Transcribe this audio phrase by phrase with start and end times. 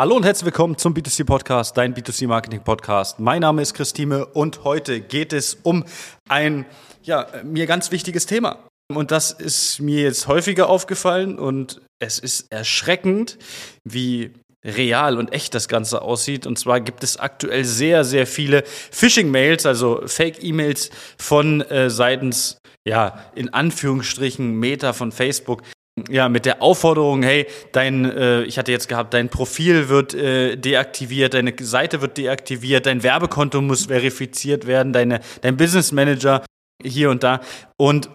[0.00, 3.18] Hallo und herzlich willkommen zum B2C Podcast, dein B2C Marketing Podcast.
[3.18, 5.84] Mein Name ist Christine und heute geht es um
[6.28, 6.66] ein
[7.02, 8.64] ja, mir ganz wichtiges Thema.
[8.94, 13.38] Und das ist mir jetzt häufiger aufgefallen und es ist erschreckend,
[13.82, 14.34] wie
[14.64, 16.46] real und echt das Ganze aussieht.
[16.46, 18.62] Und zwar gibt es aktuell sehr, sehr viele
[18.92, 25.64] Phishing-Mails, also Fake-E-Mails von äh, seitens, ja, in Anführungsstrichen Meta von Facebook,
[26.08, 30.56] ja, mit der Aufforderung, hey, dein, äh, ich hatte jetzt gehabt, dein Profil wird äh,
[30.56, 36.44] deaktiviert, deine Seite wird deaktiviert, dein Werbekonto muss verifiziert werden, deine, dein Business Manager
[36.82, 37.40] hier und da.
[37.76, 38.08] Und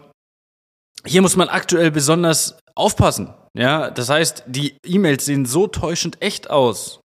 [1.06, 3.34] hier muss man aktuell besonders aufpassen.
[3.56, 7.03] Ja, das heißt, die E-Mails sehen so täuschend echt aus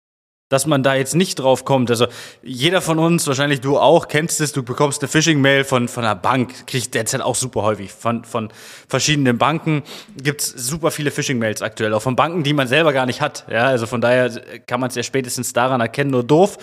[0.51, 1.89] dass man da jetzt nicht drauf kommt.
[1.89, 2.07] Also
[2.43, 6.13] jeder von uns, wahrscheinlich du auch, kennst es, du bekommst eine Phishing-Mail von, von einer
[6.13, 7.89] Bank, kriegt derzeit auch super häufig.
[7.89, 8.49] Von, von
[8.89, 9.81] verschiedenen Banken
[10.21, 13.45] gibt's super viele Phishing-Mails aktuell, auch von Banken, die man selber gar nicht hat.
[13.49, 14.29] Ja, also von daher
[14.67, 16.57] kann man es ja spätestens daran erkennen, nur doof,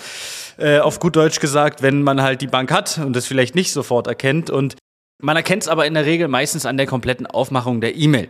[0.59, 3.73] äh, auf gut Deutsch gesagt, wenn man halt die Bank hat und das vielleicht nicht
[3.73, 4.51] sofort erkennt.
[4.51, 4.77] Und
[5.23, 8.29] man erkennt es aber in der Regel meistens an der kompletten Aufmachung der E-Mail.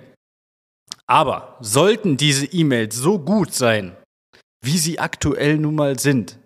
[1.09, 3.97] Aber sollten diese E-Mails so gut sein,
[4.65, 6.39] wie sie aktuell nun mal sind.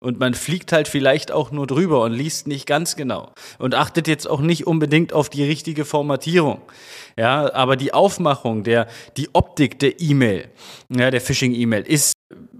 [0.00, 4.06] Und man fliegt halt vielleicht auch nur drüber und liest nicht ganz genau und achtet
[4.06, 6.60] jetzt auch nicht unbedingt auf die richtige Formatierung.
[7.16, 10.50] Ja, aber die Aufmachung, der, die Optik der E-Mail,
[10.88, 12.12] ja, der Phishing-E-Mail ist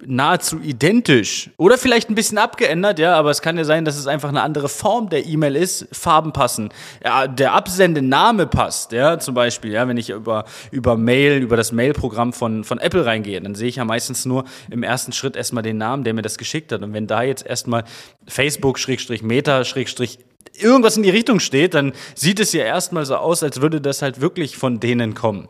[0.06, 4.06] nahezu identisch oder vielleicht ein bisschen abgeändert, ja, aber es kann ja sein, dass es
[4.06, 6.70] einfach eine andere Form der E-Mail ist, Farben passen,
[7.04, 11.72] ja, der Absendename passt, ja, zum Beispiel, ja, wenn ich über, über Mail, über das
[11.72, 15.62] Mail-Programm von, von Apple reingehe, dann sehe ich ja meistens nur im ersten Schritt erstmal
[15.62, 17.84] den Namen, der mir das geschickt hat und wenn da jetzt erstmal
[18.26, 20.18] Facebook, Schrägstrich, Meta, Schrägstrich,
[20.54, 24.02] irgendwas in die Richtung steht, dann sieht es ja erstmal so aus, als würde das
[24.02, 25.48] halt wirklich von denen kommen.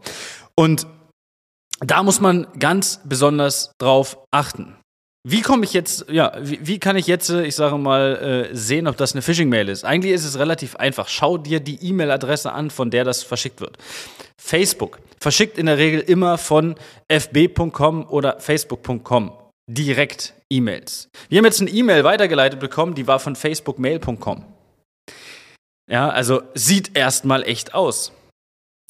[0.55, 0.87] Und
[1.81, 4.77] da muss man ganz besonders drauf achten.
[5.25, 8.87] Wie komme ich jetzt, ja, wie, wie, kann ich jetzt, ich sage mal, äh, sehen,
[8.87, 9.85] ob das eine Phishing-Mail ist?
[9.85, 11.09] Eigentlich ist es relativ einfach.
[11.09, 13.77] Schau dir die E-Mail-Adresse an, von der das verschickt wird.
[14.41, 16.77] Facebook verschickt in der Regel immer von
[17.09, 19.33] fb.com oder facebook.com
[19.69, 21.11] direkt E-Mails.
[21.29, 24.45] Wir haben jetzt eine E-Mail weitergeleitet bekommen, die war von facebookmail.com.
[25.91, 28.13] Ja, also sieht erstmal echt aus.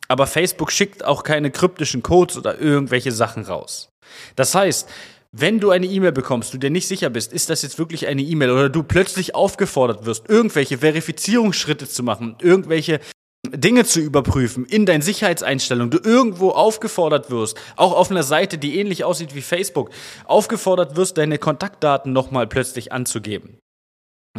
[0.09, 3.91] Aber Facebook schickt auch keine kryptischen Codes oder irgendwelche Sachen raus.
[4.37, 4.89] Das heißt,
[5.33, 8.23] wenn du eine E-Mail bekommst, du dir nicht sicher bist, ist das jetzt wirklich eine
[8.23, 13.01] E-Mail oder du plötzlich aufgefordert wirst, irgendwelche Verifizierungsschritte zu machen, irgendwelche
[13.47, 18.79] Dinge zu überprüfen in deinen Sicherheitseinstellungen, du irgendwo aufgefordert wirst, auch auf einer Seite, die
[18.79, 19.91] ähnlich aussieht wie Facebook,
[20.25, 23.59] aufgefordert wirst, deine Kontaktdaten nochmal plötzlich anzugeben.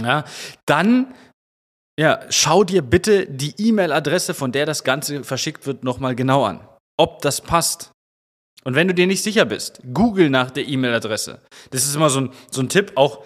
[0.02, 0.26] Ja,
[0.66, 1.14] dann
[2.00, 6.62] ja, schau dir bitte die E-Mail-Adresse, von der das Ganze verschickt wird, nochmal genau an.
[6.98, 7.92] Ob das passt.
[8.64, 11.42] Und wenn du dir nicht sicher bist, google nach der E-Mail-Adresse.
[11.72, 13.26] Das ist immer so ein, so ein Tipp, auch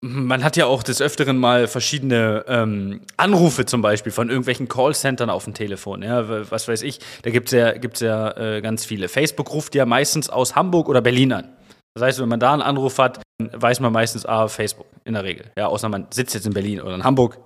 [0.00, 5.30] man hat ja auch des Öfteren mal verschiedene ähm, Anrufe zum Beispiel von irgendwelchen Callcentern
[5.30, 6.02] auf dem Telefon.
[6.02, 9.08] Ja, was weiß ich, da gibt es ja, gibt's ja äh, ganz viele.
[9.08, 11.57] Facebook ruft ja meistens aus Hamburg oder Berlin an.
[11.98, 15.24] Das heißt, wenn man da einen Anruf hat, weiß man meistens, ah, Facebook in der
[15.24, 15.46] Regel.
[15.56, 17.38] Ja, außer man sitzt jetzt in Berlin oder in Hamburg,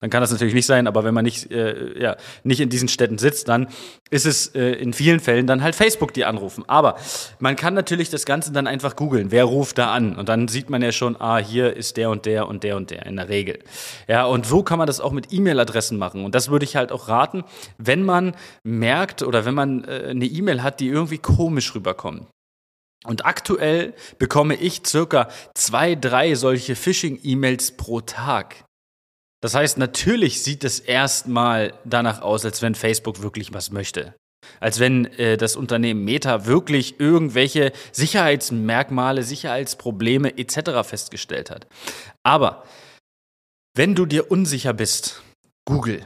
[0.00, 2.88] dann kann das natürlich nicht sein, aber wenn man nicht, äh, ja, nicht in diesen
[2.88, 3.68] Städten sitzt, dann
[4.08, 6.64] ist es äh, in vielen Fällen dann halt Facebook, die anrufen.
[6.68, 6.96] Aber
[7.38, 9.30] man kann natürlich das Ganze dann einfach googeln.
[9.30, 10.16] Wer ruft da an?
[10.16, 12.90] Und dann sieht man ja schon, ah, hier ist der und der und der und
[12.90, 13.58] der in der Regel.
[14.08, 16.24] Ja, und so kann man das auch mit E-Mail-Adressen machen.
[16.24, 17.44] Und das würde ich halt auch raten,
[17.76, 18.34] wenn man
[18.64, 22.26] merkt oder wenn man äh, eine E-Mail hat, die irgendwie komisch rüberkommt.
[23.04, 28.64] Und aktuell bekomme ich circa zwei, drei solche Phishing-E-Mails pro Tag.
[29.42, 34.14] Das heißt, natürlich sieht es erstmal danach aus, als wenn Facebook wirklich was möchte.
[34.58, 40.86] Als wenn äh, das Unternehmen Meta wirklich irgendwelche Sicherheitsmerkmale, Sicherheitsprobleme etc.
[40.86, 41.66] festgestellt hat.
[42.22, 42.64] Aber
[43.74, 45.22] wenn du dir unsicher bist,
[45.64, 46.04] Google.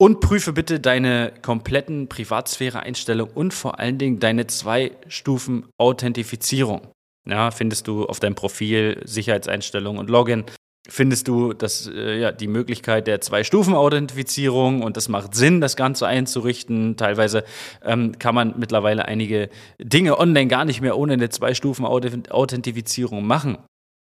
[0.00, 6.88] Und prüfe bitte deine kompletten Privatsphäre-Einstellungen und vor allen Dingen deine zwei Stufen Authentifizierung.
[7.28, 10.46] Ja, findest du auf deinem Profil Sicherheitseinstellungen und Login
[10.88, 16.06] findest du dass, äh, ja, die Möglichkeit der Zwei-Stufen-Authentifizierung und das macht Sinn, das Ganze
[16.06, 16.96] einzurichten.
[16.96, 17.44] Teilweise
[17.84, 23.58] ähm, kann man mittlerweile einige Dinge online gar nicht mehr ohne eine Zwei-Stufen-Authentifizierung machen.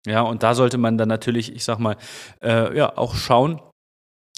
[0.06, 1.98] Ja, und da sollte man dann natürlich, ich sag mal,
[2.44, 3.60] äh, ja, auch schauen,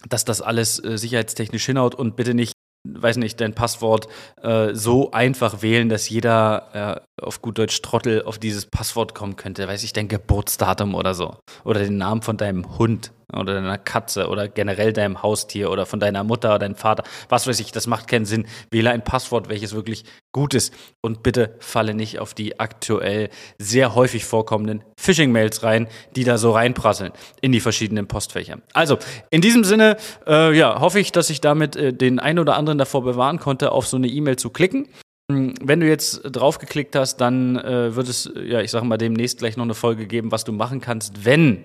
[0.08, 2.54] dass das alles äh, sicherheitstechnisch hinhaut und bitte nicht
[2.88, 4.08] weiß nicht, dein Passwort
[4.42, 9.36] äh, so einfach wählen, dass jeder äh, auf gut Deutsch Trottel auf dieses Passwort kommen
[9.36, 9.68] könnte.
[9.68, 11.36] Weiß ich, dein Geburtsdatum oder so.
[11.66, 13.12] Oder den Namen von deinem Hund.
[13.34, 17.48] Oder deiner Katze oder generell deinem Haustier oder von deiner Mutter oder deinem Vater, was
[17.48, 18.46] weiß ich, das macht keinen Sinn.
[18.72, 23.96] Wähle ein Passwort, welches wirklich gut ist und bitte falle nicht auf die aktuell sehr
[23.96, 27.12] häufig vorkommenden Phishing-Mails rein, die da so reinprasseln
[27.42, 28.60] in die verschiedenen Postfächer.
[28.74, 28.98] Also,
[29.30, 29.98] in diesem Sinne,
[30.28, 33.72] äh, ja, hoffe ich, dass ich damit äh, den einen oder anderen davor bewahren konnte,
[33.72, 34.88] auf so eine E-Mail zu klicken.
[35.32, 39.40] Hm, wenn du jetzt draufgeklickt hast, dann äh, wird es, ja, ich sag mal, demnächst
[39.40, 41.64] gleich noch eine Folge geben, was du machen kannst, wenn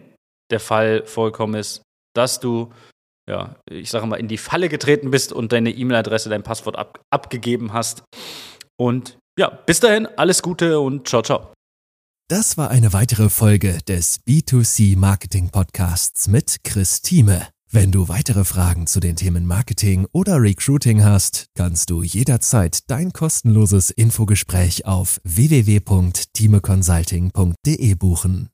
[0.51, 1.83] der Fall vollkommen ist,
[2.15, 2.73] dass du,
[3.29, 7.01] ja, ich sage mal, in die Falle getreten bist und deine E-Mail-Adresse, dein Passwort ab
[7.11, 8.03] abgegeben hast.
[8.77, 11.53] Und ja, bis dahin, alles Gute und ciao, ciao.
[12.29, 17.49] Das war eine weitere Folge des B2C Marketing Podcasts mit Chris Thieme.
[17.71, 23.13] Wenn du weitere Fragen zu den Themen Marketing oder Recruiting hast, kannst du jederzeit dein
[23.13, 28.54] kostenloses Infogespräch auf www.timeconsulting.de buchen.